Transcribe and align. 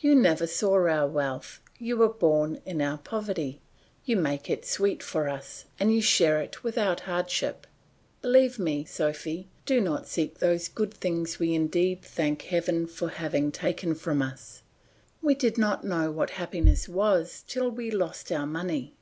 You 0.00 0.14
never 0.14 0.46
saw 0.46 0.74
our 0.86 1.06
wealth, 1.08 1.58
you 1.78 1.96
were 1.96 2.10
born 2.10 2.60
in 2.66 2.82
our 2.82 2.98
poverty; 2.98 3.62
you 4.04 4.16
make 4.16 4.50
it 4.50 4.66
sweet 4.66 5.02
for 5.02 5.30
us, 5.30 5.64
and 5.80 5.90
you 5.94 6.02
share 6.02 6.42
it 6.42 6.62
without 6.62 7.00
hardship. 7.08 7.66
Believe 8.20 8.58
me, 8.58 8.84
Sophy, 8.84 9.48
do 9.64 9.80
not 9.80 10.06
seek 10.06 10.40
those 10.40 10.68
good 10.68 10.92
things 10.92 11.38
we 11.38 11.54
indeed 11.54 12.02
thank 12.02 12.42
heaven 12.42 12.86
for 12.86 13.08
having 13.08 13.50
taken 13.50 13.94
from 13.94 14.20
us; 14.20 14.60
we 15.22 15.34
did 15.34 15.56
not 15.56 15.84
know 15.84 16.10
what 16.10 16.32
happiness 16.36 16.86
was 16.86 17.42
till 17.48 17.70
we 17.70 17.90
lost 17.90 18.30
our 18.30 18.46
money. 18.46 18.94